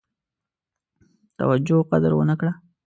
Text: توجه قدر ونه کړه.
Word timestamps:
توجه 1.37 1.79
قدر 1.91 2.11
ونه 2.15 2.35
کړه. 2.39 2.53